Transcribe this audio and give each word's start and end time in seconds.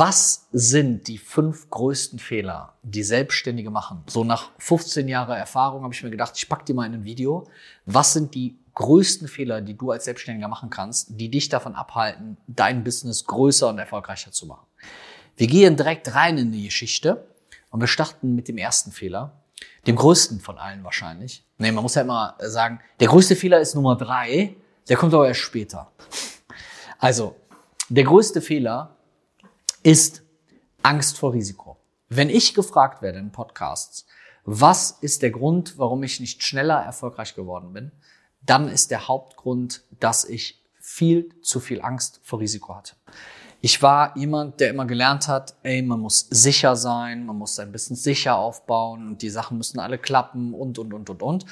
Was 0.00 0.48
sind 0.50 1.08
die 1.08 1.18
fünf 1.18 1.68
größten 1.68 2.18
Fehler, 2.18 2.72
die 2.82 3.02
Selbstständige 3.02 3.70
machen? 3.70 4.02
So 4.06 4.24
nach 4.24 4.50
15 4.56 5.06
Jahren 5.08 5.36
Erfahrung 5.36 5.82
habe 5.82 5.92
ich 5.92 6.02
mir 6.02 6.08
gedacht, 6.08 6.32
ich 6.36 6.48
pack 6.48 6.64
die 6.64 6.72
mal 6.72 6.86
in 6.86 6.94
ein 6.94 7.04
Video. 7.04 7.46
Was 7.84 8.14
sind 8.14 8.34
die 8.34 8.56
größten 8.74 9.28
Fehler, 9.28 9.60
die 9.60 9.76
du 9.76 9.90
als 9.90 10.06
Selbstständiger 10.06 10.48
machen 10.48 10.70
kannst, 10.70 11.20
die 11.20 11.30
dich 11.30 11.50
davon 11.50 11.74
abhalten, 11.74 12.38
dein 12.46 12.82
Business 12.82 13.26
größer 13.26 13.68
und 13.68 13.78
erfolgreicher 13.78 14.32
zu 14.32 14.46
machen? 14.46 14.66
Wir 15.36 15.48
gehen 15.48 15.76
direkt 15.76 16.14
rein 16.14 16.38
in 16.38 16.50
die 16.50 16.64
Geschichte 16.64 17.26
und 17.68 17.80
wir 17.80 17.86
starten 17.86 18.34
mit 18.34 18.48
dem 18.48 18.56
ersten 18.56 18.92
Fehler, 18.92 19.42
dem 19.86 19.96
größten 19.96 20.40
von 20.40 20.56
allen 20.56 20.82
wahrscheinlich. 20.82 21.44
Nee, 21.58 21.72
man 21.72 21.82
muss 21.82 21.94
ja 21.94 22.00
immer 22.00 22.38
sagen, 22.38 22.80
der 23.00 23.08
größte 23.08 23.36
Fehler 23.36 23.60
ist 23.60 23.74
Nummer 23.74 23.96
drei, 23.96 24.56
der 24.88 24.96
kommt 24.96 25.12
aber 25.12 25.28
erst 25.28 25.40
später. 25.40 25.92
Also, 26.98 27.36
der 27.90 28.04
größte 28.04 28.40
Fehler 28.40 28.96
ist 29.82 30.22
Angst 30.82 31.18
vor 31.18 31.32
Risiko. 31.32 31.76
Wenn 32.08 32.28
ich 32.28 32.54
gefragt 32.54 33.02
werde 33.02 33.18
in 33.18 33.32
Podcasts, 33.32 34.06
was 34.44 34.90
ist 35.00 35.22
der 35.22 35.30
Grund, 35.30 35.78
warum 35.78 36.02
ich 36.02 36.20
nicht 36.20 36.42
schneller 36.42 36.80
erfolgreich 36.80 37.34
geworden 37.34 37.72
bin, 37.72 37.92
dann 38.42 38.68
ist 38.68 38.90
der 38.90 39.06
Hauptgrund, 39.08 39.82
dass 40.00 40.24
ich 40.24 40.62
viel 40.80 41.40
zu 41.42 41.60
viel 41.60 41.82
Angst 41.82 42.20
vor 42.22 42.40
Risiko 42.40 42.74
hatte. 42.74 42.94
Ich 43.60 43.82
war 43.82 44.16
jemand, 44.16 44.58
der 44.58 44.70
immer 44.70 44.86
gelernt 44.86 45.28
hat, 45.28 45.54
ey, 45.62 45.82
man 45.82 46.00
muss 46.00 46.26
sicher 46.30 46.76
sein, 46.76 47.26
man 47.26 47.36
muss 47.36 47.54
sein 47.54 47.70
Business 47.72 48.02
sicher 48.02 48.36
aufbauen 48.36 49.06
und 49.06 49.22
die 49.22 49.28
Sachen 49.28 49.58
müssen 49.58 49.78
alle 49.78 49.98
klappen 49.98 50.54
und, 50.54 50.78
und, 50.78 50.94
und, 50.94 51.10
und, 51.10 51.22
und. 51.22 51.44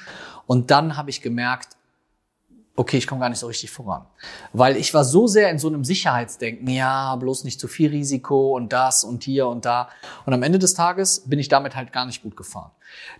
Und 0.46 0.70
dann 0.70 0.96
habe 0.96 1.10
ich 1.10 1.20
gemerkt, 1.20 1.76
okay, 2.78 2.96
ich 2.96 3.06
komme 3.08 3.20
gar 3.20 3.28
nicht 3.28 3.40
so 3.40 3.48
richtig 3.48 3.70
voran. 3.70 4.06
Weil 4.52 4.76
ich 4.76 4.94
war 4.94 5.04
so 5.04 5.26
sehr 5.26 5.50
in 5.50 5.58
so 5.58 5.66
einem 5.66 5.84
Sicherheitsdenken, 5.84 6.68
ja, 6.68 7.16
bloß 7.16 7.42
nicht 7.42 7.58
zu 7.58 7.66
viel 7.66 7.90
Risiko 7.90 8.56
und 8.56 8.72
das 8.72 9.02
und 9.02 9.24
hier 9.24 9.48
und 9.48 9.64
da. 9.64 9.88
Und 10.26 10.32
am 10.32 10.44
Ende 10.44 10.60
des 10.60 10.74
Tages 10.74 11.24
bin 11.26 11.40
ich 11.40 11.48
damit 11.48 11.74
halt 11.74 11.92
gar 11.92 12.06
nicht 12.06 12.22
gut 12.22 12.36
gefahren. 12.36 12.70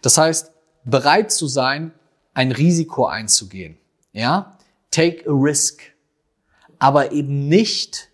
Das 0.01 0.17
heißt, 0.17 0.53
bereit 0.85 1.33
zu 1.33 1.49
sein, 1.49 1.93
ein 2.35 2.53
Risiko 2.53 3.07
einzugehen, 3.07 3.77
ja, 4.13 4.57
take 4.93 5.29
a 5.29 5.33
risk, 5.33 5.83
aber 6.79 7.11
eben 7.11 7.49
nicht 7.49 8.11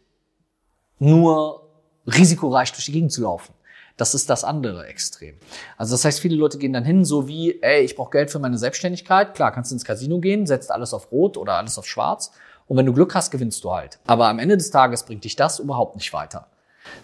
nur 0.98 1.68
risikoreich 2.06 2.72
durch 2.72 2.86
die 2.86 2.92
Gegend 2.92 3.12
zu 3.12 3.20
laufen. 3.20 3.52
Das 3.96 4.14
ist 4.14 4.28
das 4.28 4.42
andere 4.42 4.86
Extrem. 4.86 5.36
Also 5.76 5.94
das 5.94 6.04
heißt, 6.04 6.20
viele 6.20 6.36
Leute 6.36 6.58
gehen 6.58 6.72
dann 6.72 6.84
hin, 6.84 7.04
so 7.04 7.28
wie, 7.28 7.62
ey, 7.62 7.84
ich 7.84 7.94
brauche 7.94 8.10
Geld 8.10 8.30
für 8.30 8.40
meine 8.40 8.58
Selbstständigkeit. 8.58 9.34
Klar, 9.34 9.52
kannst 9.52 9.70
du 9.70 9.76
ins 9.76 9.84
Casino 9.84 10.18
gehen, 10.18 10.46
setzt 10.46 10.72
alles 10.72 10.92
auf 10.92 11.12
Rot 11.12 11.36
oder 11.36 11.54
alles 11.54 11.78
auf 11.78 11.86
Schwarz. 11.86 12.32
Und 12.66 12.76
wenn 12.76 12.86
du 12.86 12.92
Glück 12.92 13.14
hast, 13.14 13.30
gewinnst 13.30 13.62
du 13.62 13.72
halt. 13.72 14.00
Aber 14.06 14.28
am 14.28 14.38
Ende 14.38 14.56
des 14.56 14.70
Tages 14.70 15.04
bringt 15.04 15.24
dich 15.24 15.36
das 15.36 15.60
überhaupt 15.60 15.94
nicht 15.96 16.12
weiter. 16.12 16.48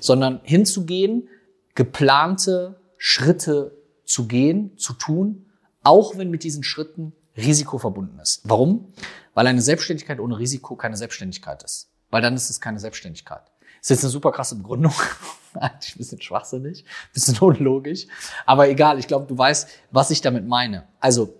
Sondern 0.00 0.40
hinzugehen, 0.42 1.28
geplante 1.74 2.80
Schritte 2.96 3.76
zu 4.04 4.26
gehen, 4.26 4.76
zu 4.76 4.92
tun, 4.94 5.46
auch 5.82 6.16
wenn 6.16 6.30
mit 6.30 6.42
diesen 6.42 6.64
Schritten 6.64 7.12
Risiko 7.36 7.78
verbunden 7.78 8.18
ist. 8.18 8.42
Warum? 8.44 8.92
Weil 9.34 9.46
eine 9.46 9.62
Selbstständigkeit 9.62 10.18
ohne 10.18 10.38
Risiko 10.38 10.74
keine 10.74 10.96
Selbstständigkeit 10.96 11.62
ist. 11.62 11.90
Weil 12.10 12.20
dann 12.20 12.34
ist 12.34 12.50
es 12.50 12.60
keine 12.60 12.80
Selbstständigkeit. 12.80 13.49
Ist 13.80 13.90
jetzt 13.90 14.04
eine 14.04 14.10
super 14.10 14.32
krasse 14.32 14.56
Begründung. 14.56 14.92
Eigentlich 15.54 15.96
ein 15.96 15.98
bisschen 15.98 16.22
schwachsinnig, 16.22 16.84
ein 16.84 17.12
bisschen 17.12 17.38
unlogisch. 17.38 18.06
Aber 18.46 18.68
egal, 18.68 18.98
ich 18.98 19.06
glaube, 19.06 19.26
du 19.26 19.36
weißt, 19.36 19.68
was 19.90 20.10
ich 20.10 20.20
damit 20.20 20.46
meine. 20.46 20.86
Also 21.00 21.34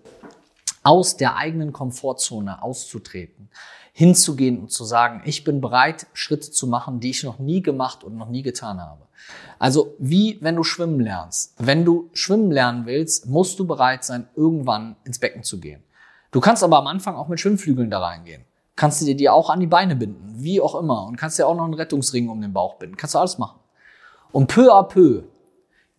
aus 0.83 1.17
der 1.17 1.37
eigenen 1.37 1.73
Komfortzone 1.73 2.63
auszutreten, 2.63 3.51
hinzugehen 3.93 4.59
und 4.59 4.73
zu 4.73 4.85
sagen, 4.85 5.23
ich 5.27 5.45
bin 5.45 5.61
bereit, 5.61 6.07
Schritte 6.15 6.51
zu 6.51 6.67
machen, 6.67 7.01
die 7.01 7.11
ich 7.11 7.23
noch 7.23 7.39
nie 7.39 7.63
gemacht 7.63 8.03
und 8.03 8.17
noch 8.17 8.29
nie 8.29 8.43
getan 8.43 8.81
habe. 8.81 9.07
Also 9.59 9.95
wie 9.99 10.39
wenn 10.41 10.57
du 10.57 10.65
schwimmen 10.65 11.01
lernst. 11.01 11.55
Wenn 11.59 11.85
du 11.85 12.09
schwimmen 12.15 12.51
lernen 12.51 12.87
willst, 12.87 13.27
musst 13.27 13.59
du 13.59 13.67
bereit 13.67 14.05
sein, 14.05 14.29
irgendwann 14.35 14.97
ins 15.05 15.19
Becken 15.19 15.43
zu 15.43 15.61
gehen. 15.61 15.85
Du 16.31 16.41
kannst 16.41 16.65
aber 16.65 16.79
am 16.79 16.87
Anfang 16.87 17.17
auch 17.17 17.29
mit 17.29 17.39
Schwimmflügeln 17.41 17.91
da 17.91 18.01
reingehen 18.01 18.45
kannst 18.81 19.03
du 19.03 19.05
dir 19.05 19.15
die 19.15 19.29
auch 19.29 19.51
an 19.51 19.61
die 19.61 19.67
Beine 19.67 19.95
binden, 19.95 20.37
wie 20.43 20.59
auch 20.59 20.75
immer. 20.75 21.05
Und 21.05 21.17
kannst 21.17 21.39
dir 21.39 21.47
auch 21.47 21.55
noch 21.55 21.65
einen 21.65 21.75
Rettungsring 21.75 22.31
um 22.31 22.41
den 22.41 22.55
Bauch 22.55 22.77
binden. 22.77 22.97
Kannst 22.97 23.15
du 23.15 23.19
alles 23.19 23.37
machen. 23.37 23.61
Und 24.33 24.47
peu 24.47 24.73
à 24.73 24.83
peu 24.89 25.25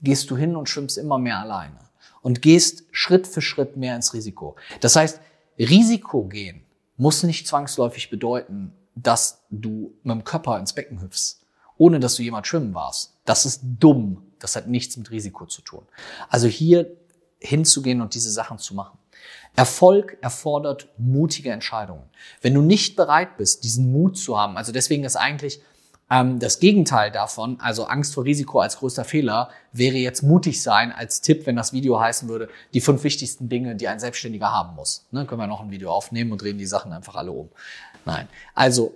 gehst 0.01 0.31
du 0.31 0.35
hin 0.35 0.55
und 0.55 0.67
schwimmst 0.67 0.97
immer 0.97 1.19
mehr 1.19 1.37
alleine. 1.37 1.77
Und 2.23 2.41
gehst 2.41 2.85
Schritt 2.89 3.27
für 3.27 3.43
Schritt 3.43 3.77
mehr 3.77 3.95
ins 3.95 4.15
Risiko. 4.15 4.55
Das 4.79 4.95
heißt, 4.95 5.21
Risiko 5.59 6.23
gehen 6.23 6.65
muss 6.97 7.21
nicht 7.21 7.45
zwangsläufig 7.45 8.09
bedeuten, 8.09 8.73
dass 8.95 9.43
du 9.51 9.93
mit 10.01 10.15
dem 10.15 10.23
Körper 10.23 10.57
ins 10.57 10.73
Becken 10.73 11.03
hüpfst, 11.03 11.39
ohne 11.77 11.99
dass 11.99 12.15
du 12.15 12.23
jemand 12.23 12.47
schwimmen 12.47 12.73
warst. 12.73 13.13
Das 13.25 13.45
ist 13.45 13.61
dumm. 13.63 14.23
Das 14.39 14.55
hat 14.55 14.67
nichts 14.67 14.97
mit 14.97 15.11
Risiko 15.11 15.45
zu 15.45 15.61
tun. 15.61 15.83
Also 16.29 16.47
hier 16.47 16.89
hinzugehen 17.37 18.01
und 18.01 18.15
diese 18.15 18.31
Sachen 18.31 18.57
zu 18.57 18.73
machen. 18.73 18.97
Erfolg 19.55 20.17
erfordert 20.21 20.87
mutige 20.97 21.51
Entscheidungen. 21.51 22.03
Wenn 22.41 22.53
du 22.53 22.61
nicht 22.61 22.95
bereit 22.95 23.37
bist, 23.37 23.63
diesen 23.63 23.91
Mut 23.91 24.17
zu 24.17 24.37
haben, 24.39 24.57
also 24.57 24.71
deswegen 24.71 25.03
ist 25.03 25.15
eigentlich 25.15 25.61
ähm, 26.09 26.39
das 26.39 26.59
Gegenteil 26.59 27.09
davon, 27.11 27.59
also 27.59 27.85
Angst 27.85 28.13
vor 28.13 28.25
Risiko 28.25 28.59
als 28.59 28.77
größter 28.77 29.05
Fehler, 29.05 29.49
wäre 29.71 29.95
jetzt 29.95 30.23
mutig 30.23 30.61
sein 30.61 30.91
als 30.91 31.21
Tipp, 31.21 31.45
wenn 31.45 31.55
das 31.55 31.73
Video 31.73 31.99
heißen 31.99 32.29
würde, 32.29 32.49
die 32.73 32.81
fünf 32.81 33.03
wichtigsten 33.03 33.49
Dinge, 33.49 33.75
die 33.75 33.87
ein 33.87 33.99
Selbstständiger 33.99 34.51
haben 34.51 34.75
muss. 34.75 35.07
Ne, 35.11 35.25
können 35.25 35.41
wir 35.41 35.47
noch 35.47 35.61
ein 35.61 35.71
Video 35.71 35.91
aufnehmen 35.91 36.31
und 36.31 36.41
drehen 36.41 36.57
die 36.57 36.65
Sachen 36.65 36.91
einfach 36.91 37.15
alle 37.15 37.31
um. 37.31 37.49
Nein. 38.05 38.27
Also 38.53 38.93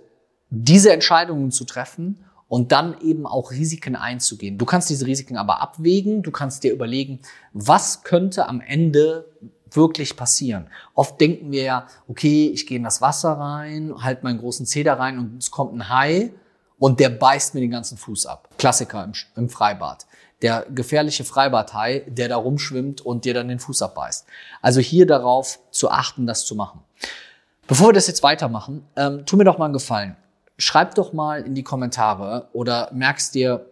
diese 0.50 0.92
Entscheidungen 0.92 1.50
zu 1.50 1.64
treffen 1.64 2.24
und 2.48 2.70
dann 2.70 3.00
eben 3.00 3.26
auch 3.26 3.50
Risiken 3.50 3.96
einzugehen. 3.96 4.58
Du 4.58 4.66
kannst 4.66 4.90
diese 4.90 5.06
Risiken 5.06 5.36
aber 5.36 5.60
abwägen, 5.60 6.22
du 6.22 6.30
kannst 6.30 6.62
dir 6.64 6.72
überlegen, 6.72 7.20
was 7.52 8.04
könnte 8.04 8.46
am 8.48 8.60
Ende 8.60 9.26
wirklich 9.70 10.16
passieren. 10.16 10.68
Oft 10.94 11.20
denken 11.20 11.50
wir 11.50 11.62
ja, 11.62 11.86
okay, 12.08 12.48
ich 12.48 12.66
gehe 12.66 12.76
in 12.78 12.84
das 12.84 13.00
Wasser 13.00 13.32
rein, 13.32 13.94
halt 13.98 14.22
meinen 14.22 14.38
großen 14.38 14.66
da 14.84 14.94
rein 14.94 15.18
und 15.18 15.38
es 15.38 15.50
kommt 15.50 15.74
ein 15.74 15.88
Hai 15.88 16.32
und 16.78 17.00
der 17.00 17.10
beißt 17.10 17.54
mir 17.54 17.60
den 17.60 17.70
ganzen 17.70 17.98
Fuß 17.98 18.26
ab. 18.26 18.48
Klassiker 18.58 19.04
im, 19.04 19.12
im 19.36 19.48
Freibad. 19.48 20.06
Der 20.42 20.66
gefährliche 20.70 21.24
Freibadhai, 21.24 22.04
der 22.06 22.28
da 22.28 22.36
rumschwimmt 22.36 23.00
und 23.00 23.24
dir 23.24 23.34
dann 23.34 23.48
den 23.48 23.58
Fuß 23.58 23.82
abbeißt. 23.82 24.26
Also 24.60 24.80
hier 24.80 25.06
darauf 25.06 25.58
zu 25.70 25.90
achten, 25.90 26.26
das 26.26 26.44
zu 26.44 26.54
machen. 26.54 26.80
Bevor 27.66 27.88
wir 27.88 27.92
das 27.94 28.06
jetzt 28.06 28.22
weitermachen, 28.22 28.86
ähm, 28.96 29.24
tu 29.26 29.36
mir 29.36 29.44
doch 29.44 29.58
mal 29.58 29.64
einen 29.64 29.74
Gefallen. 29.74 30.16
Schreib 30.58 30.94
doch 30.94 31.12
mal 31.12 31.42
in 31.42 31.54
die 31.54 31.62
Kommentare 31.62 32.48
oder 32.52 32.90
merkst 32.92 33.34
dir 33.34 33.66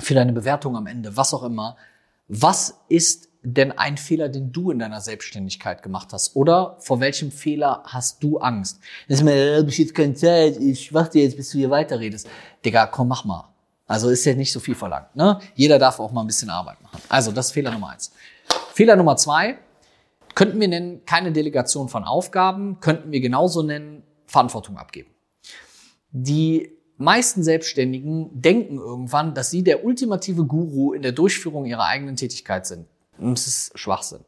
für 0.00 0.14
deine 0.14 0.32
Bewertung 0.32 0.76
am 0.76 0.86
Ende, 0.86 1.16
was 1.16 1.32
auch 1.32 1.42
immer, 1.42 1.76
was 2.28 2.74
ist 2.88 3.28
denn 3.48 3.70
ein 3.70 3.96
Fehler, 3.96 4.28
den 4.28 4.50
du 4.50 4.72
in 4.72 4.80
deiner 4.80 5.00
Selbstständigkeit 5.00 5.82
gemacht 5.82 6.12
hast? 6.12 6.34
Oder 6.34 6.76
vor 6.80 6.98
welchem 6.98 7.30
Fehler 7.30 7.82
hast 7.84 8.22
du 8.22 8.38
Angst? 8.38 8.80
Das 9.08 9.18
ist 9.18 9.24
mir, 9.24 9.34
äh, 9.34 9.64
ich 9.66 9.78
jetzt 9.78 9.94
keine 9.94 10.14
Zeit, 10.14 10.56
ich 10.56 10.92
warte 10.92 11.20
jetzt, 11.20 11.36
bis 11.36 11.50
du 11.50 11.58
hier 11.58 11.70
weiterredest. 11.70 12.28
Digga, 12.64 12.86
komm, 12.86 13.08
mach 13.08 13.24
mal. 13.24 13.48
Also 13.86 14.08
ist 14.08 14.24
ja 14.24 14.34
nicht 14.34 14.52
so 14.52 14.58
viel 14.58 14.74
verlangt. 14.74 15.14
Ne? 15.14 15.38
Jeder 15.54 15.78
darf 15.78 16.00
auch 16.00 16.10
mal 16.10 16.22
ein 16.22 16.26
bisschen 16.26 16.50
Arbeit 16.50 16.82
machen. 16.82 17.00
Also 17.08 17.30
das 17.30 17.46
ist 17.46 17.52
Fehler 17.52 17.70
Nummer 17.70 17.90
eins. 17.90 18.10
Fehler 18.74 18.96
Nummer 18.96 19.16
zwei 19.16 19.58
könnten 20.34 20.60
wir 20.60 20.68
nennen 20.68 21.04
keine 21.06 21.30
Delegation 21.30 21.88
von 21.88 22.02
Aufgaben, 22.02 22.80
könnten 22.80 23.12
wir 23.12 23.20
genauso 23.20 23.62
nennen 23.62 24.02
Verantwortung 24.26 24.76
abgeben. 24.76 25.10
Die 26.10 26.72
meisten 26.98 27.44
Selbstständigen 27.44 28.42
denken 28.42 28.78
irgendwann, 28.78 29.34
dass 29.34 29.50
sie 29.50 29.62
der 29.62 29.84
ultimative 29.84 30.44
Guru 30.44 30.92
in 30.92 31.02
der 31.02 31.12
Durchführung 31.12 31.64
ihrer 31.64 31.86
eigenen 31.86 32.16
Tätigkeit 32.16 32.66
sind. 32.66 32.86
Das 33.18 33.46
ist 33.46 33.78
Schwachsinn. 33.78 34.24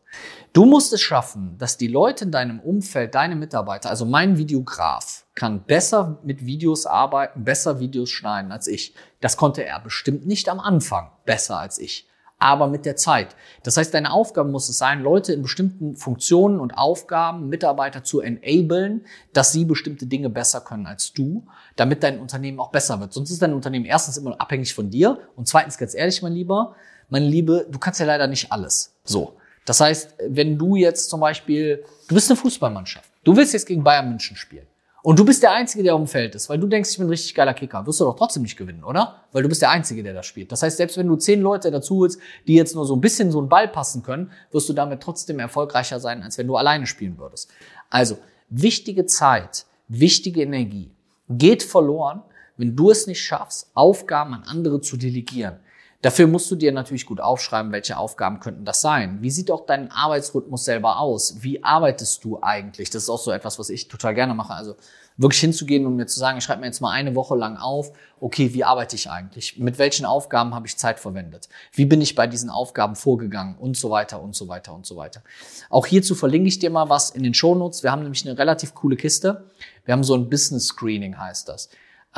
Du 0.52 0.64
musst 0.64 0.92
es 0.92 1.00
schaffen, 1.00 1.56
dass 1.58 1.76
die 1.76 1.88
Leute 1.88 2.24
in 2.24 2.32
deinem 2.32 2.58
Umfeld, 2.58 3.14
deine 3.14 3.36
Mitarbeiter, 3.36 3.90
also 3.90 4.04
mein 4.04 4.38
Videograf, 4.38 5.26
kann 5.34 5.62
besser 5.64 6.18
mit 6.24 6.44
Videos 6.44 6.86
arbeiten, 6.86 7.44
besser 7.44 7.80
Videos 7.80 8.10
schneiden 8.10 8.50
als 8.50 8.66
ich. 8.66 8.94
Das 9.20 9.36
konnte 9.36 9.64
er 9.64 9.78
bestimmt 9.80 10.26
nicht 10.26 10.48
am 10.48 10.58
Anfang 10.58 11.10
besser 11.26 11.58
als 11.58 11.78
ich, 11.78 12.07
aber 12.38 12.68
mit 12.68 12.86
der 12.86 12.96
Zeit. 12.96 13.34
Das 13.62 13.76
heißt, 13.76 13.92
deine 13.92 14.12
Aufgabe 14.12 14.48
muss 14.50 14.68
es 14.68 14.78
sein, 14.78 15.02
Leute 15.02 15.32
in 15.32 15.42
bestimmten 15.42 15.96
Funktionen 15.96 16.60
und 16.60 16.72
Aufgaben, 16.72 17.48
Mitarbeiter 17.48 18.04
zu 18.04 18.20
enablen, 18.20 19.04
dass 19.32 19.52
sie 19.52 19.64
bestimmte 19.64 20.06
Dinge 20.06 20.30
besser 20.30 20.60
können 20.60 20.86
als 20.86 21.12
du, 21.12 21.46
damit 21.76 22.02
dein 22.02 22.20
Unternehmen 22.20 22.60
auch 22.60 22.70
besser 22.70 23.00
wird. 23.00 23.12
Sonst 23.12 23.30
ist 23.30 23.42
dein 23.42 23.54
Unternehmen 23.54 23.84
erstens 23.84 24.16
immer 24.16 24.40
abhängig 24.40 24.74
von 24.74 24.90
dir 24.90 25.18
und 25.36 25.48
zweitens, 25.48 25.78
ganz 25.78 25.94
ehrlich, 25.94 26.22
mein 26.22 26.32
Lieber, 26.32 26.76
meine 27.08 27.26
Liebe, 27.26 27.66
du 27.68 27.78
kannst 27.78 28.00
ja 28.00 28.06
leider 28.06 28.26
nicht 28.26 28.52
alles. 28.52 28.94
So. 29.04 29.34
Das 29.64 29.80
heißt, 29.80 30.14
wenn 30.28 30.56
du 30.56 30.76
jetzt 30.76 31.10
zum 31.10 31.20
Beispiel, 31.20 31.84
du 32.08 32.14
bist 32.14 32.30
eine 32.30 32.36
Fußballmannschaft, 32.36 33.10
du 33.24 33.36
willst 33.36 33.52
jetzt 33.52 33.66
gegen 33.66 33.84
Bayern 33.84 34.08
München 34.08 34.36
spielen 34.36 34.66
und 35.08 35.18
du 35.18 35.24
bist 35.24 35.42
der 35.42 35.52
Einzige, 35.52 35.82
der 35.82 35.94
auf 35.94 36.10
Feld 36.10 36.34
ist, 36.34 36.50
weil 36.50 36.58
du 36.58 36.66
denkst, 36.66 36.90
ich 36.90 36.98
bin 36.98 37.06
ein 37.06 37.08
richtig 37.08 37.34
geiler 37.34 37.54
Kicker, 37.54 37.86
wirst 37.86 37.98
du 37.98 38.04
doch 38.04 38.14
trotzdem 38.14 38.42
nicht 38.42 38.58
gewinnen, 38.58 38.84
oder? 38.84 39.22
Weil 39.32 39.42
du 39.42 39.48
bist 39.48 39.62
der 39.62 39.70
Einzige, 39.70 40.02
der 40.02 40.12
da 40.12 40.22
spielt. 40.22 40.52
Das 40.52 40.62
heißt, 40.62 40.76
selbst 40.76 40.98
wenn 40.98 41.08
du 41.08 41.16
zehn 41.16 41.40
Leute 41.40 41.70
dazu 41.70 42.00
holst, 42.00 42.20
die 42.46 42.52
jetzt 42.52 42.74
nur 42.74 42.84
so 42.84 42.94
ein 42.94 43.00
bisschen 43.00 43.30
so 43.30 43.38
einen 43.38 43.48
Ball 43.48 43.68
passen 43.68 44.02
können, 44.02 44.30
wirst 44.52 44.68
du 44.68 44.74
damit 44.74 45.00
trotzdem 45.00 45.38
erfolgreicher 45.38 45.98
sein, 45.98 46.22
als 46.22 46.36
wenn 46.36 46.46
du 46.46 46.56
alleine 46.56 46.86
spielen 46.86 47.16
würdest. 47.16 47.50
Also, 47.88 48.18
wichtige 48.50 49.06
Zeit, 49.06 49.64
wichtige 49.88 50.42
Energie 50.42 50.90
geht 51.30 51.62
verloren, 51.62 52.22
wenn 52.58 52.76
du 52.76 52.90
es 52.90 53.06
nicht 53.06 53.22
schaffst, 53.22 53.70
Aufgaben 53.72 54.34
an 54.34 54.42
andere 54.42 54.82
zu 54.82 54.98
delegieren, 54.98 55.56
Dafür 56.00 56.28
musst 56.28 56.48
du 56.48 56.54
dir 56.54 56.70
natürlich 56.70 57.06
gut 57.06 57.20
aufschreiben, 57.20 57.72
welche 57.72 57.96
Aufgaben 57.96 58.38
könnten 58.38 58.64
das 58.64 58.80
sein. 58.80 59.18
Wie 59.20 59.32
sieht 59.32 59.50
auch 59.50 59.66
dein 59.66 59.90
Arbeitsrhythmus 59.90 60.64
selber 60.64 61.00
aus? 61.00 61.38
Wie 61.40 61.64
arbeitest 61.64 62.22
du 62.22 62.40
eigentlich? 62.40 62.90
Das 62.90 63.02
ist 63.02 63.08
auch 63.08 63.18
so 63.18 63.32
etwas, 63.32 63.58
was 63.58 63.68
ich 63.68 63.88
total 63.88 64.14
gerne 64.14 64.32
mache. 64.32 64.52
Also 64.52 64.76
wirklich 65.16 65.40
hinzugehen 65.40 65.86
und 65.86 65.96
mir 65.96 66.06
zu 66.06 66.20
sagen, 66.20 66.38
ich 66.38 66.44
schreibe 66.44 66.60
mir 66.60 66.68
jetzt 66.68 66.80
mal 66.80 66.92
eine 66.92 67.16
Woche 67.16 67.34
lang 67.34 67.56
auf, 67.56 67.90
okay, 68.20 68.54
wie 68.54 68.62
arbeite 68.62 68.94
ich 68.94 69.10
eigentlich? 69.10 69.58
Mit 69.58 69.80
welchen 69.80 70.06
Aufgaben 70.06 70.54
habe 70.54 70.68
ich 70.68 70.76
Zeit 70.76 71.00
verwendet? 71.00 71.48
Wie 71.72 71.84
bin 71.84 72.00
ich 72.00 72.14
bei 72.14 72.28
diesen 72.28 72.48
Aufgaben 72.48 72.94
vorgegangen? 72.94 73.56
Und 73.56 73.76
so 73.76 73.90
weiter 73.90 74.22
und 74.22 74.36
so 74.36 74.46
weiter 74.46 74.72
und 74.74 74.86
so 74.86 74.94
weiter. 74.94 75.24
Auch 75.68 75.86
hierzu 75.86 76.14
verlinke 76.14 76.46
ich 76.46 76.60
dir 76.60 76.70
mal 76.70 76.88
was 76.88 77.10
in 77.10 77.24
den 77.24 77.34
Shownotes. 77.34 77.82
Wir 77.82 77.90
haben 77.90 78.02
nämlich 78.02 78.24
eine 78.24 78.38
relativ 78.38 78.72
coole 78.76 78.94
Kiste. 78.94 79.50
Wir 79.84 79.94
haben 79.94 80.04
so 80.04 80.14
ein 80.14 80.30
Business 80.30 80.66
Screening 80.66 81.18
heißt 81.18 81.48
das. 81.48 81.68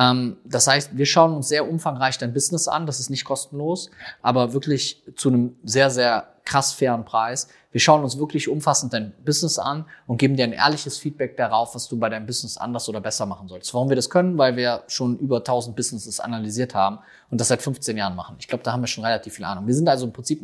Ähm, 0.01 0.37
das 0.45 0.67
heißt, 0.67 0.97
wir 0.97 1.05
schauen 1.05 1.35
uns 1.35 1.47
sehr 1.47 1.69
umfangreich 1.69 2.17
dein 2.17 2.33
Business 2.33 2.67
an. 2.67 2.85
Das 2.85 2.99
ist 2.99 3.09
nicht 3.09 3.23
kostenlos, 3.23 3.91
aber 4.21 4.53
wirklich 4.53 5.03
zu 5.15 5.29
einem 5.29 5.55
sehr, 5.63 5.89
sehr 5.89 6.27
krass 6.43 6.73
fairen 6.73 7.05
Preis. 7.05 7.49
Wir 7.71 7.79
schauen 7.79 8.03
uns 8.03 8.17
wirklich 8.17 8.49
umfassend 8.49 8.93
dein 8.93 9.13
Business 9.23 9.59
an 9.59 9.85
und 10.07 10.17
geben 10.17 10.35
dir 10.35 10.43
ein 10.43 10.53
ehrliches 10.53 10.97
Feedback 10.97 11.37
darauf, 11.37 11.75
was 11.75 11.87
du 11.87 11.99
bei 11.99 12.09
deinem 12.09 12.25
Business 12.25 12.57
anders 12.57 12.89
oder 12.89 12.99
besser 12.99 13.27
machen 13.27 13.47
sollst. 13.47 13.73
Warum 13.73 13.89
wir 13.89 13.95
das 13.95 14.09
können? 14.09 14.37
Weil 14.37 14.57
wir 14.57 14.83
schon 14.87 15.17
über 15.19 15.37
1000 15.37 15.75
Businesses 15.75 16.19
analysiert 16.19 16.73
haben 16.73 16.99
und 17.29 17.39
das 17.39 17.49
seit 17.49 17.61
15 17.61 17.95
Jahren 17.95 18.15
machen. 18.15 18.37
Ich 18.39 18.47
glaube, 18.47 18.63
da 18.63 18.73
haben 18.73 18.81
wir 18.81 18.87
schon 18.87 19.05
relativ 19.05 19.35
viel 19.35 19.45
Ahnung. 19.45 19.67
Wir 19.67 19.75
sind 19.75 19.87
also 19.87 20.07
im 20.07 20.13
Prinzip 20.13 20.41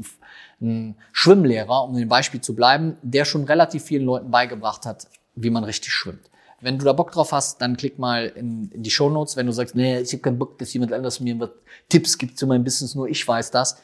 ein 0.62 0.95
Schwimmlehrer, 1.12 1.83
um 1.83 1.95
dem 1.95 2.07
Beispiel 2.07 2.42
zu 2.42 2.56
bleiben, 2.56 2.98
der 3.01 3.25
schon 3.25 3.44
relativ 3.44 3.83
vielen 3.83 4.06
Leuten 4.06 4.30
beigebracht 4.30 4.86
hat, 4.86 5.07
wie 5.36 5.50
man 5.50 5.63
richtig 5.63 5.92
schwimmt. 5.92 6.30
Wenn 6.59 6.80
du 6.80 6.86
da 6.86 6.94
Bock 6.94 7.12
drauf 7.12 7.31
hast, 7.31 7.62
dann 7.62 7.77
klick 7.77 8.00
mal 8.00 8.25
in, 8.27 8.71
in 8.71 8.81
die 8.81 8.89
Show 8.89 9.09
Notes. 9.09 9.36
Wenn 9.36 9.45
du 9.45 9.51
sagst, 9.51 9.75
nee, 9.75 10.00
ich 10.00 10.12
habe 10.13 10.21
keinen 10.21 10.39
Bock, 10.39 10.57
dass 10.57 10.74
jemand 10.74 10.92
anders 10.92 11.19
mir 11.19 11.51
Tipps 11.88 12.18
gibt 12.18 12.38
zu 12.38 12.48
meinem 12.48 12.63
Business, 12.63 12.95
nur 12.95 13.07
ich 13.07 13.27
weiß 13.27 13.51
das, 13.51 13.77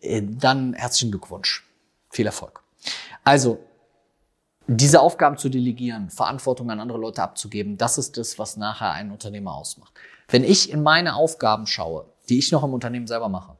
äh, 0.00 0.20
dann 0.22 0.74
herzlichen 0.74 1.12
Glückwunsch. 1.12 1.64
Viel 2.10 2.26
Erfolg. 2.26 2.62
Also, 3.24 3.60
diese 4.66 5.00
Aufgaben 5.00 5.38
zu 5.38 5.48
delegieren, 5.48 6.10
Verantwortung 6.10 6.70
an 6.70 6.80
andere 6.80 6.98
Leute 6.98 7.22
abzugeben, 7.22 7.76
das 7.78 7.98
ist 7.98 8.16
das, 8.16 8.38
was 8.38 8.56
nachher 8.56 8.92
einen 8.92 9.12
Unternehmer 9.12 9.54
ausmacht. 9.54 9.92
Wenn 10.28 10.44
ich 10.44 10.70
in 10.70 10.82
meine 10.82 11.14
Aufgaben 11.14 11.66
schaue, 11.66 12.06
die 12.28 12.38
ich 12.38 12.52
noch 12.52 12.64
im 12.64 12.72
Unternehmen 12.72 13.06
selber 13.06 13.28
mache, 13.28 13.56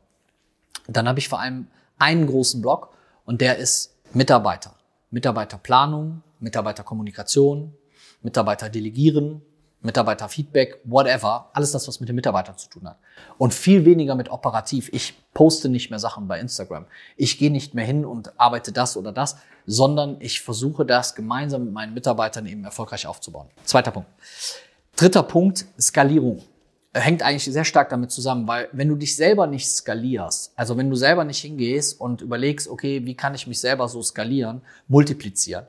dann 0.88 1.08
habe 1.08 1.18
ich 1.18 1.28
vor 1.28 1.40
allem 1.40 1.68
einen 1.98 2.26
großen 2.26 2.60
Block 2.60 2.90
und 3.24 3.40
der 3.40 3.58
ist 3.58 3.94
Mitarbeiter. 4.12 4.74
Mitarbeiterplanung, 5.10 6.22
Mitarbeiterkommunikation, 6.40 7.74
Mitarbeiter 8.22 8.68
delegieren, 8.68 9.42
Mitarbeiterfeedback, 9.82 10.80
whatever, 10.84 11.50
alles 11.52 11.72
das, 11.72 11.88
was 11.88 11.98
mit 12.00 12.08
den 12.08 12.16
Mitarbeitern 12.16 12.56
zu 12.56 12.70
tun 12.70 12.88
hat. 12.88 12.98
Und 13.36 13.52
viel 13.52 13.84
weniger 13.84 14.14
mit 14.14 14.30
operativ. 14.30 14.88
Ich 14.92 15.14
poste 15.34 15.68
nicht 15.68 15.90
mehr 15.90 15.98
Sachen 15.98 16.28
bei 16.28 16.38
Instagram. 16.38 16.86
Ich 17.16 17.38
gehe 17.38 17.50
nicht 17.50 17.74
mehr 17.74 17.84
hin 17.84 18.04
und 18.04 18.38
arbeite 18.38 18.72
das 18.72 18.96
oder 18.96 19.12
das, 19.12 19.36
sondern 19.66 20.16
ich 20.20 20.40
versuche 20.40 20.86
das 20.86 21.14
gemeinsam 21.14 21.64
mit 21.64 21.72
meinen 21.72 21.94
Mitarbeitern 21.94 22.46
eben 22.46 22.64
erfolgreich 22.64 23.06
aufzubauen. 23.06 23.48
Zweiter 23.64 23.90
Punkt. 23.90 24.08
Dritter 24.96 25.22
Punkt, 25.22 25.66
Skalierung. 25.80 26.42
Hängt 26.94 27.22
eigentlich 27.22 27.44
sehr 27.44 27.64
stark 27.64 27.88
damit 27.88 28.10
zusammen, 28.10 28.46
weil 28.46 28.68
wenn 28.72 28.88
du 28.88 28.96
dich 28.96 29.16
selber 29.16 29.46
nicht 29.46 29.66
skalierst, 29.66 30.52
also 30.56 30.76
wenn 30.76 30.90
du 30.90 30.96
selber 30.96 31.24
nicht 31.24 31.40
hingehst 31.40 31.98
und 31.98 32.20
überlegst, 32.20 32.68
okay, 32.68 33.06
wie 33.06 33.14
kann 33.14 33.34
ich 33.34 33.46
mich 33.46 33.60
selber 33.60 33.88
so 33.88 34.02
skalieren, 34.02 34.60
multiplizieren, 34.88 35.64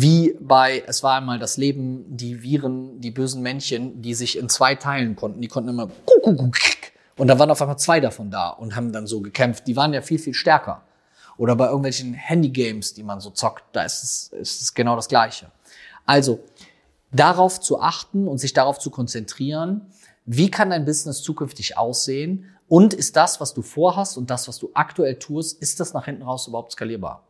wie 0.00 0.36
bei 0.40 0.82
Es 0.86 1.02
war 1.02 1.18
einmal 1.18 1.38
das 1.38 1.56
Leben, 1.56 2.04
die 2.08 2.42
Viren, 2.42 3.00
die 3.00 3.10
bösen 3.10 3.42
Männchen, 3.42 4.00
die 4.00 4.14
sich 4.14 4.38
in 4.38 4.48
zwei 4.48 4.74
teilen 4.74 5.16
konnten. 5.16 5.40
Die 5.40 5.48
konnten 5.48 5.70
immer 5.70 5.88
und 7.16 7.28
da 7.28 7.38
waren 7.38 7.50
auf 7.50 7.60
einmal 7.60 7.78
zwei 7.78 8.00
davon 8.00 8.30
da 8.30 8.48
und 8.48 8.74
haben 8.74 8.92
dann 8.92 9.06
so 9.06 9.20
gekämpft. 9.20 9.66
Die 9.66 9.76
waren 9.76 9.92
ja 9.92 10.00
viel, 10.00 10.18
viel 10.18 10.34
stärker. 10.34 10.82
Oder 11.36 11.56
bei 11.56 11.66
irgendwelchen 11.66 12.14
Handygames, 12.14 12.94
die 12.94 13.02
man 13.02 13.20
so 13.20 13.30
zockt, 13.30 13.64
da 13.72 13.82
ist 13.82 14.02
es, 14.02 14.32
ist 14.32 14.62
es 14.62 14.74
genau 14.74 14.96
das 14.96 15.08
Gleiche. 15.08 15.50
Also, 16.06 16.40
darauf 17.10 17.60
zu 17.60 17.80
achten 17.80 18.28
und 18.28 18.38
sich 18.38 18.52
darauf 18.52 18.78
zu 18.78 18.90
konzentrieren, 18.90 19.86
wie 20.24 20.50
kann 20.50 20.70
dein 20.70 20.84
Business 20.84 21.22
zukünftig 21.22 21.76
aussehen 21.76 22.46
und 22.68 22.94
ist 22.94 23.16
das, 23.16 23.40
was 23.40 23.54
du 23.54 23.62
vorhast 23.62 24.16
und 24.16 24.30
das, 24.30 24.48
was 24.48 24.58
du 24.58 24.70
aktuell 24.74 25.18
tust, 25.18 25.60
ist 25.60 25.80
das 25.80 25.92
nach 25.92 26.06
hinten 26.06 26.22
raus 26.22 26.46
überhaupt 26.46 26.72
skalierbar? 26.72 27.22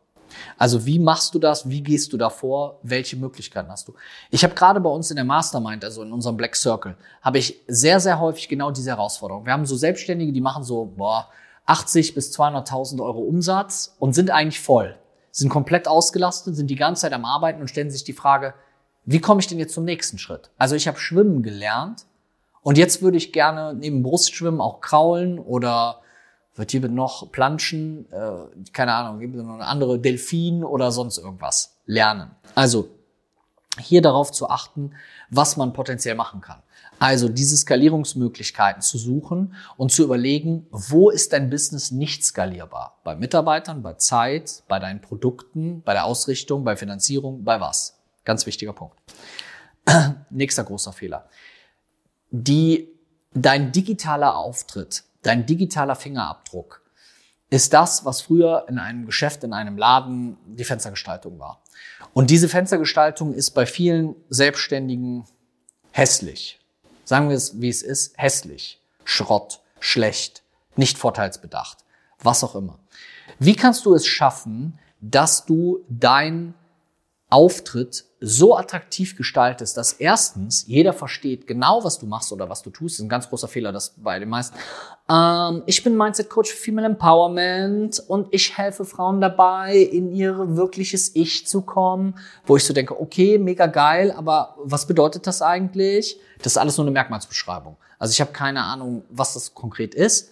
Also 0.57 0.85
wie 0.85 0.99
machst 0.99 1.33
du 1.35 1.39
das? 1.39 1.69
Wie 1.69 1.81
gehst 1.81 2.13
du 2.13 2.17
davor? 2.17 2.79
Welche 2.83 3.15
Möglichkeiten 3.15 3.69
hast 3.69 3.87
du? 3.87 3.93
Ich 4.29 4.43
habe 4.43 4.55
gerade 4.55 4.79
bei 4.79 4.89
uns 4.89 5.09
in 5.09 5.15
der 5.15 5.25
Mastermind, 5.25 5.83
also 5.83 6.03
in 6.03 6.11
unserem 6.11 6.37
Black 6.37 6.55
Circle, 6.55 6.95
habe 7.21 7.37
ich 7.37 7.59
sehr, 7.67 7.99
sehr 7.99 8.19
häufig 8.19 8.49
genau 8.49 8.71
diese 8.71 8.91
Herausforderung. 8.91 9.45
Wir 9.45 9.53
haben 9.53 9.65
so 9.65 9.75
Selbstständige, 9.75 10.31
die 10.31 10.41
machen 10.41 10.63
so 10.63 10.85
boah, 10.85 11.29
80 11.65 12.13
bis 12.13 12.37
200.000 12.37 13.01
Euro 13.01 13.19
Umsatz 13.21 13.95
und 13.99 14.13
sind 14.13 14.31
eigentlich 14.31 14.59
voll, 14.59 14.97
sind 15.31 15.49
komplett 15.49 15.87
ausgelastet, 15.87 16.55
sind 16.55 16.67
die 16.67 16.75
ganze 16.75 17.03
Zeit 17.03 17.13
am 17.13 17.25
Arbeiten 17.25 17.61
und 17.61 17.69
stellen 17.69 17.91
sich 17.91 18.03
die 18.03 18.13
Frage, 18.13 18.53
wie 19.05 19.19
komme 19.19 19.39
ich 19.39 19.47
denn 19.47 19.59
jetzt 19.59 19.73
zum 19.73 19.85
nächsten 19.85 20.17
Schritt? 20.17 20.49
Also 20.57 20.75
ich 20.75 20.87
habe 20.87 20.97
Schwimmen 20.97 21.43
gelernt 21.43 22.05
und 22.61 22.77
jetzt 22.77 23.01
würde 23.01 23.17
ich 23.17 23.33
gerne 23.33 23.73
neben 23.73 24.03
Brustschwimmen 24.03 24.61
auch 24.61 24.81
kraulen 24.81 25.39
oder 25.39 26.01
wird 26.55 26.71
hier 26.71 26.87
noch 26.87 27.31
Planschen, 27.31 28.11
äh, 28.11 28.31
keine 28.71 28.93
Ahnung, 28.93 29.19
gibt 29.19 29.35
es 29.35 29.43
noch 29.43 29.55
eine 29.55 29.65
andere 29.65 29.99
Delfin 29.99 30.63
oder 30.63 30.91
sonst 30.91 31.17
irgendwas 31.17 31.77
lernen. 31.85 32.31
Also 32.55 32.89
hier 33.79 34.01
darauf 34.01 34.31
zu 34.31 34.49
achten, 34.49 34.91
was 35.29 35.57
man 35.57 35.73
potenziell 35.73 36.15
machen 36.15 36.41
kann. 36.41 36.61
Also 36.99 37.27
diese 37.27 37.57
Skalierungsmöglichkeiten 37.57 38.81
zu 38.81 38.97
suchen 38.97 39.55
und 39.77 39.91
zu 39.91 40.03
überlegen, 40.03 40.67
wo 40.71 41.09
ist 41.09 41.33
dein 41.33 41.49
Business 41.49 41.91
nicht 41.91 42.23
skalierbar? 42.23 42.99
Bei 43.03 43.15
Mitarbeitern, 43.15 43.81
bei 43.81 43.93
Zeit, 43.95 44.63
bei 44.67 44.79
deinen 44.79 45.01
Produkten, 45.01 45.81
bei 45.81 45.93
der 45.93 46.05
Ausrichtung, 46.05 46.63
bei 46.63 46.75
Finanzierung, 46.75 47.43
bei 47.43 47.59
was? 47.59 47.99
Ganz 48.25 48.45
wichtiger 48.45 48.73
Punkt. 48.73 48.95
Nächster 50.29 50.63
großer 50.63 50.93
Fehler. 50.93 51.27
Die, 52.29 52.87
dein 53.33 53.71
digitaler 53.71 54.37
Auftritt 54.37 55.03
Dein 55.23 55.45
digitaler 55.45 55.95
Fingerabdruck 55.95 56.81
ist 57.49 57.73
das, 57.73 58.05
was 58.05 58.21
früher 58.21 58.65
in 58.67 58.77
einem 58.77 59.05
Geschäft, 59.05 59.43
in 59.43 59.53
einem 59.53 59.77
Laden 59.77 60.37
die 60.45 60.63
Fenstergestaltung 60.63 61.39
war. 61.39 61.61
Und 62.13 62.29
diese 62.29 62.49
Fenstergestaltung 62.49 63.33
ist 63.33 63.51
bei 63.51 63.65
vielen 63.65 64.15
Selbstständigen 64.29 65.25
hässlich. 65.91 66.59
Sagen 67.05 67.29
wir 67.29 67.35
es, 67.35 67.59
wie 67.61 67.69
es 67.69 67.81
ist, 67.81 68.17
hässlich, 68.17 68.81
Schrott, 69.03 69.61
schlecht, 69.79 70.43
nicht 70.75 70.97
vorteilsbedacht, 70.97 71.79
was 72.21 72.43
auch 72.43 72.55
immer. 72.55 72.79
Wie 73.39 73.55
kannst 73.55 73.85
du 73.85 73.93
es 73.93 74.05
schaffen, 74.05 74.79
dass 74.99 75.45
du 75.45 75.85
dein 75.89 76.53
Auftritt 77.33 78.05
so 78.19 78.55
attraktiv 78.55 79.17
gestaltest, 79.17 79.75
dass 79.75 79.93
erstens 79.93 80.67
jeder 80.67 80.93
versteht 80.93 81.47
genau, 81.47 81.83
was 81.83 81.97
du 81.97 82.05
machst 82.05 82.31
oder 82.31 82.47
was 82.47 82.61
du 82.61 82.69
tust. 82.69 82.93
Das 82.93 82.99
ist 82.99 83.05
ein 83.05 83.09
ganz 83.09 83.27
großer 83.27 83.47
Fehler, 83.47 83.71
das 83.71 83.95
bei 83.97 84.19
den 84.19 84.29
meisten. 84.29 84.55
Ähm, 85.09 85.63
ich 85.65 85.83
bin 85.83 85.97
Mindset 85.97 86.29
Coach 86.29 86.51
für 86.51 86.57
Female 86.57 86.85
Empowerment 86.85 88.03
und 88.07 88.27
ich 88.29 88.55
helfe 88.55 88.85
Frauen 88.85 89.19
dabei, 89.19 89.77
in 89.77 90.13
ihr 90.13 90.55
wirkliches 90.55 91.15
Ich 91.15 91.47
zu 91.47 91.63
kommen, 91.63 92.19
wo 92.45 92.55
ich 92.55 92.63
so 92.65 92.71
denke, 92.71 93.01
okay, 93.01 93.39
mega 93.39 93.65
geil, 93.65 94.13
aber 94.15 94.55
was 94.63 94.85
bedeutet 94.85 95.25
das 95.25 95.41
eigentlich? 95.41 96.19
Das 96.43 96.53
ist 96.53 96.57
alles 96.57 96.77
nur 96.77 96.85
eine 96.85 96.91
Merkmalsbeschreibung. 96.91 97.77
Also 97.97 98.11
ich 98.11 98.21
habe 98.21 98.31
keine 98.31 98.61
Ahnung, 98.61 99.05
was 99.09 99.33
das 99.33 99.55
konkret 99.55 99.95
ist. 99.95 100.29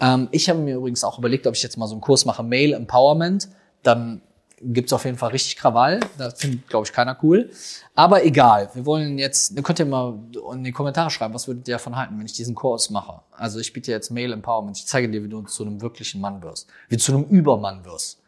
Ähm, 0.00 0.26
ich 0.32 0.50
habe 0.50 0.58
mir 0.58 0.78
übrigens 0.78 1.04
auch 1.04 1.16
überlegt, 1.16 1.46
ob 1.46 1.54
ich 1.54 1.62
jetzt 1.62 1.76
mal 1.76 1.86
so 1.86 1.94
einen 1.94 2.00
Kurs 2.00 2.24
mache, 2.24 2.42
Male 2.42 2.74
Empowerment. 2.74 3.48
Dann 3.84 4.20
gibt's 4.60 4.92
auf 4.92 5.04
jeden 5.04 5.16
Fall 5.16 5.30
richtig 5.30 5.56
Krawall. 5.56 6.00
Das 6.18 6.38
findet, 6.38 6.68
glaube 6.68 6.86
ich, 6.86 6.92
keiner 6.92 7.16
cool. 7.22 7.50
Aber 7.94 8.24
egal. 8.24 8.70
Wir 8.74 8.84
wollen 8.84 9.18
jetzt, 9.18 9.52
ihr 9.56 9.62
könnt 9.62 9.78
ja 9.78 9.84
mal 9.84 10.18
in 10.52 10.64
die 10.64 10.72
Kommentare 10.72 11.10
schreiben, 11.10 11.34
was 11.34 11.48
würdet 11.48 11.66
ihr 11.68 11.76
davon 11.76 11.96
halten, 11.96 12.18
wenn 12.18 12.26
ich 12.26 12.34
diesen 12.34 12.54
Kurs 12.54 12.90
mache. 12.90 13.20
Also 13.32 13.58
ich 13.58 13.72
biete 13.72 13.90
jetzt 13.90 14.10
Mail 14.10 14.32
Empowerment. 14.32 14.76
Ich 14.76 14.86
zeige 14.86 15.08
dir, 15.08 15.24
wie 15.24 15.28
du 15.28 15.42
zu 15.42 15.64
einem 15.64 15.80
wirklichen 15.80 16.20
Mann 16.20 16.42
wirst. 16.42 16.68
Wie 16.88 16.96
du 16.96 17.02
zu 17.02 17.12
einem 17.12 17.24
Übermann 17.24 17.84
wirst. 17.84 18.18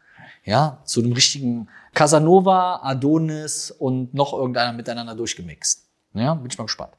Ja, 0.45 0.79
zu 0.85 1.01
einem 1.01 1.12
richtigen 1.12 1.69
Casanova, 1.95 2.81
Adonis 2.83 3.71
und 3.71 4.12
noch 4.12 4.33
irgendeiner 4.33 4.73
miteinander 4.73 5.15
durchgemixt. 5.15 5.85
Ja, 6.15 6.35
bin 6.35 6.51
ich 6.51 6.59
mal 6.59 6.65
gespannt. 6.65 6.93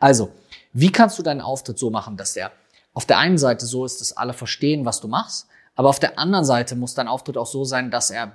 Also, 0.00 0.30
wie 0.72 0.90
kannst 0.90 1.18
du 1.18 1.22
deinen 1.22 1.40
Auftritt 1.40 1.78
so 1.78 1.90
machen, 1.90 2.16
dass 2.16 2.32
der 2.32 2.50
auf 2.94 3.06
der 3.06 3.18
einen 3.18 3.38
Seite 3.38 3.66
so 3.66 3.84
ist, 3.84 4.00
dass 4.00 4.16
alle 4.16 4.32
verstehen, 4.32 4.84
was 4.84 5.00
du 5.00 5.06
machst, 5.06 5.46
aber 5.76 5.90
auf 5.90 6.00
der 6.00 6.18
anderen 6.18 6.44
Seite 6.44 6.74
muss 6.74 6.94
dein 6.94 7.06
Auftritt 7.06 7.36
auch 7.38 7.46
so 7.46 7.64
sein, 7.64 7.92
dass 7.92 8.10
er 8.10 8.32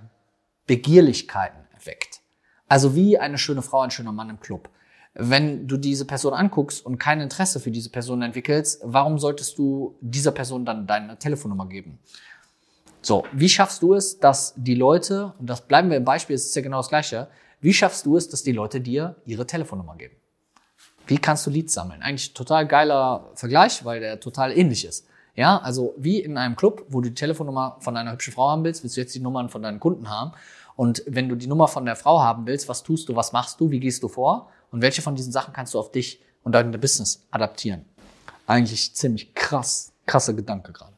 Begehrlichkeiten 0.68 1.60
erweckt. 1.74 2.22
Also 2.68 2.96
wie 2.96 3.18
eine 3.18 3.38
schöne 3.38 3.62
Frau, 3.62 3.82
ein 3.82 3.92
schöner 3.92 4.12
Mann 4.12 4.30
im 4.30 4.40
Club. 4.40 4.70
Wenn 5.14 5.68
du 5.68 5.78
diese 5.78 6.06
Person 6.06 6.34
anguckst 6.34 6.84
und 6.86 6.98
kein 6.98 7.22
Interesse 7.22 7.60
für 7.60 7.70
diese 7.70 7.92
Person 7.92 8.22
entwickelst, 8.24 8.82
warum 8.84 9.20
solltest 9.20 9.58
du 9.60 9.96
dieser 10.02 10.32
Person 10.32 10.66
dann 10.66 10.88
deine 10.88 11.20
Telefonnummer 11.20 11.68
geben? 11.68 12.00
So, 13.02 13.26
wie 13.32 13.50
schaffst 13.50 13.84
du 13.84 13.94
es, 13.94 14.20
dass 14.20 14.54
die 14.56 14.76
Leute, 14.76 15.34
und 15.38 15.50
das 15.50 15.62
bleiben 15.68 15.90
wir 15.90 15.98
im 15.98 16.06
Beispiel, 16.06 16.36
es 16.36 16.46
ist 16.46 16.56
ja 16.56 16.62
genau 16.62 16.78
das 16.78 16.90
Gleiche, 16.90 17.28
wie 17.60 17.74
schaffst 17.74 18.06
du 18.06 18.18
es, 18.18 18.30
dass 18.30 18.44
die 18.44 18.54
Leute 18.54 18.82
dir 18.82 19.16
ihre 19.26 19.46
Telefonnummer 19.46 19.96
geben? 19.96 20.16
Wie 21.06 21.18
kannst 21.18 21.46
du 21.46 21.50
Leads 21.52 21.74
sammeln? 21.74 22.02
Eigentlich 22.02 22.34
total 22.34 22.66
geiler 22.66 23.30
Vergleich, 23.36 23.84
weil 23.86 24.00
der 24.00 24.20
total 24.20 24.58
ähnlich 24.58 24.86
ist. 24.86 25.06
Ja, 25.36 25.58
also 25.58 25.96
wie 25.98 26.20
in 26.20 26.38
einem 26.38 26.56
Club, 26.56 26.86
wo 26.90 27.02
du 27.02 27.10
die 27.10 27.16
Telefonnummer 27.16 27.78
von 27.80 27.98
einer 27.98 28.12
hübschen 28.12 28.34
Frau 28.34 28.50
haben 28.50 28.64
willst, 28.64 28.84
willst 28.84 28.98
du 28.98 29.02
jetzt 29.02 29.16
die 29.16 29.20
Nummern 29.20 29.50
von 29.50 29.64
deinen 29.64 29.80
Kunden 29.80 30.10
haben. 30.10 30.34
Und 30.76 31.04
wenn 31.08 31.28
du 31.28 31.36
die 31.36 31.48
Nummer 31.48 31.68
von 31.68 31.86
der 31.86 31.96
Frau 31.96 32.22
haben 32.22 32.46
willst, 32.46 32.70
was 32.70 32.84
tust 32.84 33.10
du, 33.10 33.16
was 33.16 33.32
machst 33.32 33.60
du, 33.60 33.72
wie 33.72 33.80
gehst 33.80 34.04
du 34.04 34.08
vor 34.08 34.50
und 34.72 34.82
welche 34.82 35.02
von 35.02 35.16
diesen 35.16 35.32
Sachen 35.32 35.54
kannst 35.54 35.74
du 35.74 35.80
auf 35.80 35.92
dich 35.92 36.22
und 36.44 36.52
dein 36.52 36.72
Business 36.72 37.26
adaptieren? 37.32 37.86
Eigentlich 38.46 38.94
ziemlich 38.96 39.34
krass, 39.34 39.94
krasser 40.06 40.34
Gedanke 40.34 40.72
gerade. 40.72 40.94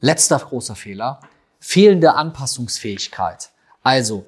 Letzter 0.00 0.38
großer 0.38 0.74
Fehler, 0.74 1.20
fehlende 1.58 2.14
Anpassungsfähigkeit. 2.14 3.50
Also, 3.82 4.26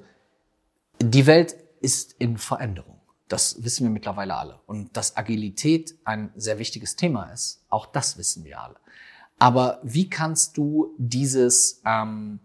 die 0.99 1.27
Welt 1.27 1.55
ist 1.79 2.15
in 2.17 2.37
Veränderung. 2.37 2.98
Das 3.29 3.63
wissen 3.63 3.85
wir 3.85 3.91
mittlerweile 3.91 4.35
alle. 4.35 4.59
Und 4.65 4.97
dass 4.97 5.15
Agilität 5.15 5.95
ein 6.03 6.31
sehr 6.35 6.59
wichtiges 6.59 6.95
Thema 6.95 7.31
ist, 7.31 7.61
auch 7.69 7.85
das 7.85 8.17
wissen 8.17 8.43
wir 8.43 8.61
alle. 8.61 8.75
Aber 9.37 9.79
wie 9.83 10.09
kannst 10.09 10.57
du 10.57 10.93
dieses, 10.97 11.81
ähm, 11.85 12.39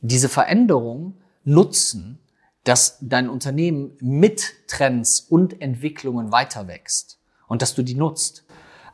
diese 0.00 0.28
Veränderung 0.28 1.16
nutzen, 1.44 2.20
dass 2.62 2.98
dein 3.00 3.28
Unternehmen 3.28 3.96
mit 4.00 4.68
Trends 4.68 5.20
und 5.20 5.60
Entwicklungen 5.60 6.30
weiter 6.30 6.68
wächst 6.68 7.18
und 7.48 7.62
dass 7.62 7.74
du 7.74 7.82
die 7.82 7.96
nutzt? 7.96 8.44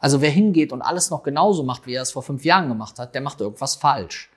Also 0.00 0.20
wer 0.20 0.30
hingeht 0.30 0.72
und 0.72 0.82
alles 0.82 1.10
noch 1.10 1.22
genauso 1.22 1.62
macht, 1.64 1.86
wie 1.86 1.94
er 1.94 2.02
es 2.02 2.12
vor 2.12 2.22
fünf 2.22 2.44
Jahren 2.44 2.68
gemacht 2.68 2.98
hat, 2.98 3.14
der 3.14 3.20
macht 3.20 3.40
irgendwas 3.40 3.74
falsch. 3.74 4.30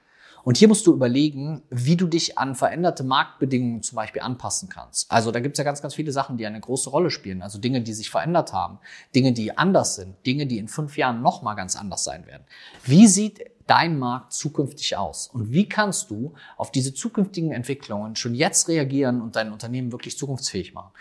Und 0.44 0.58
hier 0.58 0.68
musst 0.68 0.88
du 0.88 0.94
überlegen, 0.94 1.62
wie 1.70 1.98
du 1.98 2.08
dich 2.08 2.38
an 2.38 2.56
veränderte 2.56 3.04
Marktbedingungen 3.04 3.84
zum 3.84 3.96
Beispiel 3.96 4.22
anpassen 4.22 4.70
kannst. 4.70 5.12
Also 5.12 5.32
da 5.32 5.40
gibt 5.40 5.56
es 5.56 5.58
ja 5.58 5.64
ganz, 5.64 5.82
ganz 5.82 5.96
viele 5.96 6.12
Sachen, 6.12 6.38
die 6.38 6.46
eine 6.46 6.60
große 6.60 6.90
Rolle 6.90 7.12
spielen. 7.12 7.42
Also 7.42 7.60
Dinge, 7.60 7.82
die 7.82 7.94
sich 7.94 8.10
verändert 8.10 8.54
haben, 8.54 8.80
Dinge, 9.16 9.34
die 9.34 9.58
anders 9.58 9.96
sind, 9.96 10.16
Dinge, 10.26 10.48
die 10.48 10.58
in 10.58 10.68
fünf 10.68 10.98
Jahren 10.98 11.22
nochmal 11.22 11.56
ganz 11.56 11.76
anders 11.76 12.04
sein 12.04 12.26
werden. 12.26 12.44
Wie 12.84 13.08
sieht 13.08 13.42
dein 13.68 14.00
Markt 14.00 14.34
zukünftig 14.34 14.98
aus? 14.98 15.28
Und 15.28 15.52
wie 15.52 15.70
kannst 15.70 16.10
du 16.10 16.34
auf 16.58 16.72
diese 16.72 16.94
zukünftigen 16.94 17.52
Entwicklungen 17.52 18.16
schon 18.16 18.34
jetzt 18.34 18.68
reagieren 18.68 19.22
und 19.22 19.36
dein 19.36 19.52
Unternehmen 19.52 19.92
wirklich 19.92 20.18
zukunftsfähig 20.18 20.74
machen? 20.74 20.92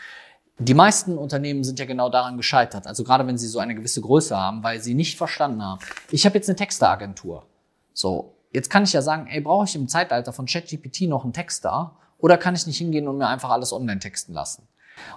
Die 0.61 0.75
meisten 0.75 1.17
Unternehmen 1.17 1.63
sind 1.63 1.79
ja 1.79 1.85
genau 1.85 2.11
daran 2.11 2.37
gescheitert, 2.37 2.89
also 2.89 3.05
gerade 3.05 3.25
wenn 3.29 3.39
sie 3.39 3.47
so 3.47 3.61
eine 3.61 3.77
gewisse 3.77 4.01
Größe 4.01 4.37
haben, 4.37 4.65
weil 4.65 4.81
sie 4.81 4.95
nicht 4.95 5.17
verstanden 5.17 5.63
haben. 5.63 5.81
Ich 6.11 6.27
habe 6.27 6.35
jetzt 6.35 6.49
eine 6.49 6.57
Texteagentur. 6.57 7.47
So, 7.95 8.35
Jetzt 8.51 8.71
kann 8.71 8.85
ich 8.85 8.93
ja 8.93 9.03
sagen, 9.03 9.27
ey, 9.27 9.41
brauche 9.41 9.67
ich 9.67 9.75
im 9.75 9.89
Zeitalter 9.89 10.33
von 10.33 10.47
ChatGPT 10.47 11.03
noch 11.03 11.25
einen 11.25 11.33
Texter 11.33 11.97
oder 12.19 12.39
kann 12.39 12.55
ich 12.55 12.67
nicht 12.67 12.79
hingehen 12.79 13.07
und 13.07 13.19
mir 13.19 13.29
einfach 13.29 13.51
alles 13.51 13.73
online 13.73 14.01
texten 14.01 14.33
lassen? 14.33 14.67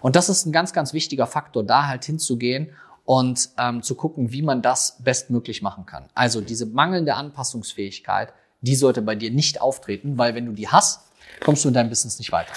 Und 0.01 0.15
das 0.15 0.29
ist 0.29 0.45
ein 0.45 0.51
ganz, 0.51 0.73
ganz 0.73 0.93
wichtiger 0.93 1.27
Faktor, 1.27 1.63
da 1.63 1.87
halt 1.87 2.05
hinzugehen 2.05 2.71
und 3.05 3.49
ähm, 3.57 3.81
zu 3.81 3.95
gucken, 3.95 4.31
wie 4.31 4.41
man 4.41 4.61
das 4.61 4.97
bestmöglich 4.99 5.61
machen 5.61 5.85
kann. 5.85 6.09
Also 6.13 6.41
diese 6.41 6.65
mangelnde 6.65 7.15
Anpassungsfähigkeit, 7.15 8.33
die 8.61 8.75
sollte 8.75 9.01
bei 9.01 9.15
dir 9.15 9.31
nicht 9.31 9.61
auftreten, 9.61 10.17
weil 10.17 10.35
wenn 10.35 10.45
du 10.45 10.51
die 10.51 10.67
hast, 10.67 11.11
kommst 11.43 11.63
du 11.63 11.69
in 11.69 11.73
deinem 11.73 11.89
Business 11.89 12.19
nicht 12.19 12.31
weiter. 12.31 12.53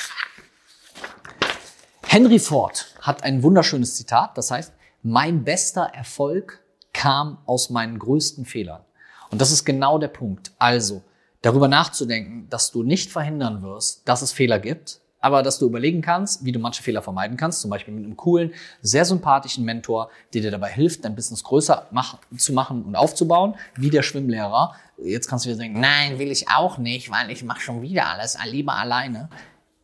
Henry 2.03 2.39
Ford 2.39 2.95
hat 3.01 3.23
ein 3.23 3.43
wunderschönes 3.43 3.97
Zitat, 3.97 4.37
das 4.37 4.51
heißt, 4.51 4.73
mein 5.03 5.45
bester 5.45 5.91
Erfolg 5.95 6.63
kam 6.93 7.39
aus 7.47 7.71
meinen 7.71 7.99
größten 7.99 8.45
Fehlern. 8.45 8.85
Und 9.31 9.41
das 9.41 9.51
ist 9.51 9.65
genau 9.65 9.99
der 9.99 10.09
Punkt. 10.09 10.53
Also, 10.59 11.03
darüber 11.43 11.69
nachzudenken, 11.69 12.47
dass 12.51 12.71
du 12.71 12.83
nicht 12.83 13.11
verhindern 13.11 13.63
wirst, 13.63 14.09
dass 14.09 14.23
es 14.23 14.33
Fehler 14.33 14.59
gibt, 14.59 15.01
aber 15.21 15.43
dass 15.43 15.59
du 15.59 15.67
überlegen 15.67 16.03
kannst, 16.03 16.45
wie 16.45 16.53
du 16.53 16.59
manche 16.59 16.83
Fehler 16.83 17.01
vermeiden 17.01 17.39
kannst, 17.39 17.63
zum 17.63 17.71
Beispiel 17.71 17.95
mit 17.95 18.05
einem 18.05 18.17
coolen, 18.17 18.53
sehr 18.83 19.07
sympathischen 19.07 19.65
Mentor, 19.65 20.11
der 20.35 20.43
dir 20.43 20.51
dabei 20.51 20.71
hilft, 20.71 21.05
dein 21.05 21.15
Business 21.17 21.43
größer 21.43 21.87
mach, 21.93 22.19
zu 22.37 22.53
machen 22.53 22.83
und 22.83 22.95
aufzubauen, 22.95 23.55
wie 23.75 23.89
der 23.89 24.03
Schwimmlehrer. 24.03 24.75
Jetzt 24.99 25.29
kannst 25.29 25.47
du 25.47 25.51
dir 25.51 25.57
denken, 25.57 25.81
nein, 25.81 26.19
will 26.19 26.31
ich 26.31 26.51
auch 26.51 26.77
nicht, 26.77 27.11
weil 27.11 27.31
ich 27.31 27.43
mache 27.43 27.61
schon 27.61 27.81
wieder 27.81 28.07
alles, 28.09 28.37
lieber 28.45 28.75
alleine. 28.75 29.31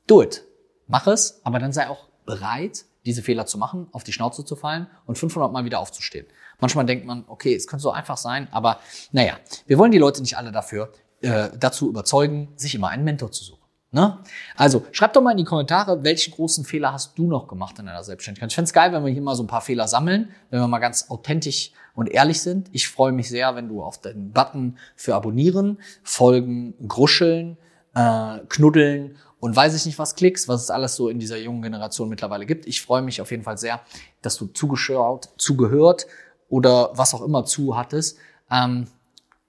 Do 0.07 0.23
it. 0.23 0.45
Mach 0.89 1.07
es, 1.07 1.41
aber 1.43 1.59
dann 1.59 1.73
sei 1.73 1.89
auch 1.89 2.09
bereit, 2.27 2.85
diese 3.07 3.23
Fehler 3.23 3.47
zu 3.47 3.57
machen, 3.57 3.87
auf 3.93 4.05
die 4.05 4.13
Schnauze 4.13 4.45
zu 4.45 4.57
fallen 4.57 4.89
und 5.07 5.17
500 5.17 5.51
Mal 5.53 5.65
wieder 5.65 5.79
aufzustehen. 5.79 6.27
Manchmal 6.61 6.87
denkt 6.87 7.07
man, 7.07 7.25
okay, 7.27 7.55
es 7.55 7.67
könnte 7.67 7.83
so 7.83 7.91
einfach 7.91 8.17
sein, 8.17 8.49
aber 8.51 8.81
naja, 9.13 9.35
wir 9.67 9.79
wollen 9.79 9.93
die 9.93 9.99
Leute 9.99 10.21
nicht 10.21 10.37
alle 10.37 10.53
dafür 10.53 10.93
äh, 11.23 11.49
dazu 11.59 11.89
überzeugen, 11.89 12.49
sich 12.57 12.75
immer 12.75 12.89
einen 12.89 13.05
Mentor 13.05 13.31
zu 13.33 13.45
suchen. 13.45 13.61
Ne? 13.93 14.19
Also 14.57 14.85
schreib 14.93 15.15
doch 15.15 15.21
mal 15.21 15.33
in 15.33 15.39
die 15.39 15.45
Kommentare, 15.45 16.05
welche 16.05 16.31
großen 16.31 16.65
Fehler 16.65 16.93
hast 16.93 17.19
du 17.19 17.27
noch 17.27 17.49
gemacht 17.49 17.79
in 17.81 17.87
deiner 17.87 18.05
Selbstständigkeit. 18.05 18.51
Ich 18.51 18.55
fände 18.55 18.71
geil, 18.71 18.93
wenn 18.93 19.05
wir 19.05 19.13
hier 19.13 19.23
mal 19.23 19.35
so 19.35 19.43
ein 19.43 19.49
paar 19.49 19.63
Fehler 19.63 19.89
sammeln, 19.89 20.29
wenn 20.51 20.61
wir 20.61 20.69
mal 20.69 20.79
ganz 20.79 21.11
authentisch 21.11 21.73
und 21.95 22.09
ehrlich 22.09 22.41
sind. 22.41 22.69
Ich 22.71 22.89
freue 22.89 23.11
mich 23.11 23.29
sehr, 23.29 23.57
wenn 23.57 23.69
du 23.69 23.83
auf 23.83 24.01
den 24.01 24.31
Button 24.33 24.79
für 24.95 25.17
Abonnieren, 25.17 25.79
Folgen, 26.05 26.75
Gruscheln, 26.87 27.57
äh, 27.95 28.39
Knuddeln 28.49 29.17
und 29.41 29.57
weiß 29.57 29.75
ich 29.75 29.87
nicht 29.87 29.99
was 29.99 30.15
klickst, 30.15 30.47
was 30.47 30.63
es 30.63 30.71
alles 30.71 30.95
so 30.95 31.09
in 31.09 31.19
dieser 31.19 31.39
jungen 31.39 31.63
Generation 31.63 32.09
mittlerweile 32.09 32.47
gibt. 32.47 32.67
Ich 32.67 32.83
freue 32.83 33.03
mich 33.03 33.21
auf 33.21 33.33
jeden 33.33 33.43
Fall 33.43 33.59
sehr, 33.59 33.81
dass 34.23 34.37
du 34.37 34.47
zugeschaut, 34.47 35.31
zugehört 35.37 36.07
oder 36.51 36.91
was 36.99 37.15
auch 37.15 37.23
immer 37.23 37.47
zu 37.47 37.77
hattest. 37.77 38.19
Ähm, 38.51 38.87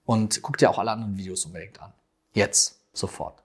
und 0.05 0.41
guck 0.41 0.57
dir 0.57 0.69
auch 0.69 0.79
alle 0.79 0.91
anderen 0.91 1.17
Videos 1.17 1.45
unbedingt 1.45 1.81
an. 1.81 1.91
Jetzt, 2.33 2.79
sofort. 2.93 3.35